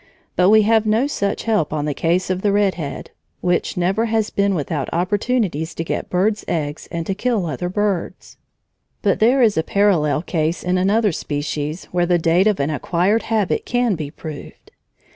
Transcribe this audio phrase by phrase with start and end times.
[0.35, 4.05] But we have no such help on the case of the red head, which never
[4.05, 8.37] has been without opportunities to get birds' eggs and to kill other birds.
[9.03, 13.21] But there is a parallel case in another species where the date of an acquired
[13.29, 14.71] habit can be proved.